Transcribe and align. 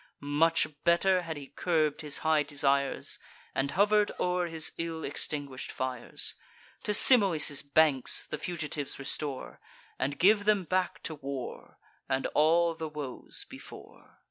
Much 0.23 0.65
better 0.83 1.21
had 1.21 1.37
he 1.37 1.45
curb'd 1.45 2.01
his 2.01 2.17
high 2.25 2.41
desires, 2.41 3.19
And 3.53 3.69
hover'd 3.69 4.09
o'er 4.19 4.47
his 4.47 4.71
ill 4.79 5.03
extinguish'd 5.03 5.71
fires. 5.71 6.33
To 6.85 6.91
Simois' 6.91 7.61
banks 7.61 8.25
the 8.25 8.39
fugitives 8.39 8.97
restore, 8.97 9.59
And 9.99 10.17
give 10.17 10.45
them 10.45 10.63
back 10.63 11.03
to 11.03 11.13
war, 11.13 11.77
and 12.09 12.25
all 12.33 12.73
the 12.73 12.89
woes 12.89 13.45
before." 13.47 14.17